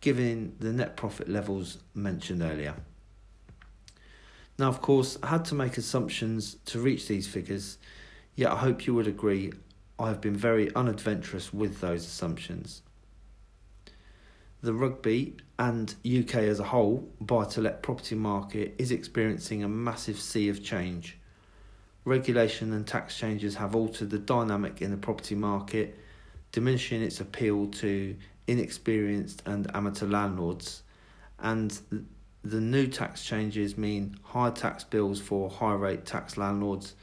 given 0.00 0.56
the 0.58 0.72
net 0.72 0.96
profit 0.96 1.28
levels 1.28 1.78
mentioned 1.94 2.42
earlier. 2.42 2.74
Now, 4.58 4.68
of 4.68 4.80
course, 4.80 5.18
I 5.22 5.28
had 5.28 5.44
to 5.46 5.54
make 5.54 5.76
assumptions 5.76 6.56
to 6.66 6.80
reach 6.80 7.08
these 7.08 7.26
figures, 7.26 7.78
yet 8.34 8.50
I 8.50 8.56
hope 8.56 8.86
you 8.86 8.94
would 8.94 9.06
agree 9.06 9.52
I 9.98 10.08
have 10.08 10.20
been 10.20 10.36
very 10.36 10.74
unadventurous 10.74 11.52
with 11.52 11.80
those 11.80 12.06
assumptions. 12.06 12.82
The 14.62 14.72
rugby 14.72 15.36
and 15.58 15.94
UK 16.04 16.36
as 16.36 16.60
a 16.60 16.64
whole 16.64 17.08
buy 17.20 17.44
to 17.44 17.60
let 17.60 17.82
property 17.82 18.14
market 18.14 18.74
is 18.78 18.90
experiencing 18.90 19.62
a 19.62 19.68
massive 19.68 20.18
sea 20.18 20.48
of 20.48 20.64
change. 20.64 21.18
Regulation 22.04 22.72
and 22.72 22.86
tax 22.86 23.16
changes 23.16 23.54
have 23.56 23.74
altered 23.74 24.10
the 24.10 24.18
dynamic 24.18 24.80
in 24.80 24.90
the 24.90 24.96
property 24.96 25.34
market, 25.34 25.98
diminishing 26.52 27.02
its 27.02 27.20
appeal 27.20 27.66
to 27.68 28.16
inexperienced 28.46 29.42
and 29.46 29.70
amateur 29.74 30.06
landlords, 30.06 30.82
and 31.40 31.78
the 32.50 32.60
new 32.60 32.86
tax 32.86 33.24
changes 33.24 33.76
mean 33.76 34.16
higher 34.22 34.50
tax 34.50 34.84
bills 34.84 35.20
for 35.20 35.50
high 35.50 35.74
rate 35.74 36.04
tax 36.04 36.36
landlords. 36.36 36.94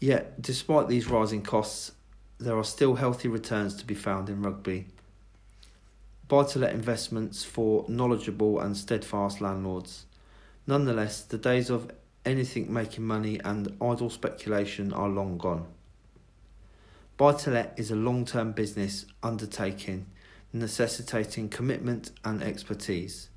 Yet, 0.00 0.40
despite 0.40 0.88
these 0.88 1.08
rising 1.08 1.42
costs, 1.42 1.92
there 2.38 2.56
are 2.56 2.64
still 2.64 2.94
healthy 2.94 3.28
returns 3.28 3.74
to 3.76 3.84
be 3.84 3.94
found 3.94 4.28
in 4.28 4.42
rugby. 4.42 4.86
Buy 6.28 6.44
to 6.44 6.58
let 6.58 6.72
investments 6.72 7.42
for 7.42 7.84
knowledgeable 7.88 8.60
and 8.60 8.76
steadfast 8.76 9.40
landlords. 9.40 10.04
Nonetheless, 10.66 11.22
the 11.22 11.38
days 11.38 11.70
of 11.70 11.90
anything 12.24 12.72
making 12.72 13.04
money 13.04 13.40
and 13.44 13.74
idle 13.80 14.10
speculation 14.10 14.92
are 14.92 15.08
long 15.08 15.38
gone. 15.38 15.66
Buy 17.16 17.32
to 17.32 17.50
let 17.50 17.74
is 17.76 17.90
a 17.90 17.96
long 17.96 18.24
term 18.24 18.52
business 18.52 19.06
undertaking 19.22 20.06
necessitating 20.52 21.48
commitment 21.48 22.10
and 22.24 22.42
expertise. 22.42 23.28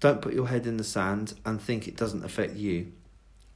Don't 0.00 0.20
put 0.20 0.34
your 0.34 0.48
head 0.48 0.66
in 0.66 0.76
the 0.76 0.84
sand 0.84 1.34
and 1.44 1.60
think 1.60 1.88
it 1.88 1.96
doesn't 1.96 2.24
affect 2.24 2.56
you. 2.56 2.92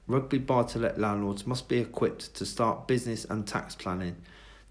Rugby 0.07 0.39
buy 0.39 0.65
to 0.65 0.79
let 0.79 0.99
landlords 0.99 1.47
must 1.47 1.69
be 1.69 1.79
equipped 1.79 2.35
to 2.35 2.47
start 2.47 2.89
business 2.89 3.25
and 3.25 3.47
tax 3.47 3.75
planning, 3.75 4.17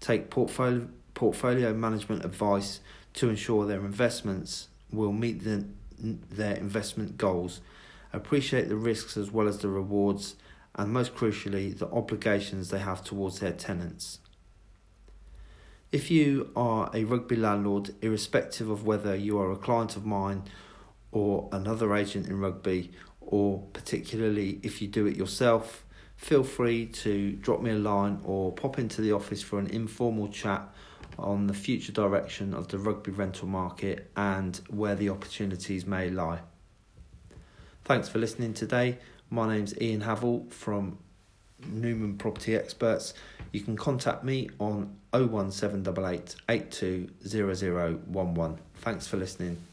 take 0.00 0.30
portfolio, 0.30 0.88
portfolio 1.14 1.72
management 1.72 2.24
advice 2.24 2.80
to 3.14 3.28
ensure 3.28 3.66
their 3.66 3.84
investments 3.84 4.68
will 4.92 5.12
meet 5.12 5.44
the, 5.44 5.64
their 5.98 6.56
investment 6.56 7.16
goals, 7.16 7.60
appreciate 8.12 8.68
the 8.68 8.76
risks 8.76 9.16
as 9.16 9.30
well 9.30 9.48
as 9.48 9.58
the 9.58 9.68
rewards, 9.68 10.36
and 10.74 10.92
most 10.92 11.14
crucially, 11.14 11.76
the 11.76 11.90
obligations 11.90 12.70
they 12.70 12.78
have 12.78 13.02
towards 13.02 13.40
their 13.40 13.52
tenants. 13.52 14.18
If 15.92 16.10
you 16.10 16.50
are 16.54 16.90
a 16.94 17.04
rugby 17.04 17.36
landlord, 17.36 17.94
irrespective 18.00 18.68
of 18.68 18.84
whether 18.84 19.16
you 19.16 19.38
are 19.38 19.50
a 19.50 19.56
client 19.56 19.96
of 19.96 20.06
mine 20.06 20.44
or 21.12 21.48
another 21.52 21.94
agent 21.94 22.26
in 22.26 22.38
rugby, 22.38 22.92
or 23.20 23.62
particularly 23.72 24.60
if 24.62 24.80
you 24.80 24.88
do 24.88 25.06
it 25.06 25.16
yourself, 25.16 25.84
feel 26.16 26.44
free 26.44 26.86
to 26.86 27.32
drop 27.32 27.60
me 27.60 27.70
a 27.70 27.74
line 27.74 28.20
or 28.24 28.52
pop 28.52 28.78
into 28.78 29.00
the 29.00 29.12
office 29.12 29.42
for 29.42 29.58
an 29.58 29.66
informal 29.68 30.28
chat 30.28 30.62
on 31.18 31.46
the 31.46 31.54
future 31.54 31.92
direction 31.92 32.54
of 32.54 32.68
the 32.68 32.78
rugby 32.78 33.10
rental 33.10 33.48
market 33.48 34.10
and 34.16 34.60
where 34.68 34.94
the 34.94 35.08
opportunities 35.08 35.86
may 35.86 36.10
lie. 36.10 36.40
Thanks 37.84 38.08
for 38.08 38.18
listening 38.18 38.54
today. 38.54 38.98
My 39.30 39.54
name's 39.54 39.74
Iain 39.80 40.02
Havell 40.02 40.46
from 40.50 40.98
Newman 41.66 42.18
Property 42.18 42.54
Experts. 42.54 43.14
You 43.52 43.60
can 43.60 43.76
contact 43.76 44.24
me 44.24 44.50
on 44.58 44.96
01788 45.12 46.36
820011. 46.48 48.58
Thanks 48.76 49.06
for 49.06 49.16
listening. 49.16 49.69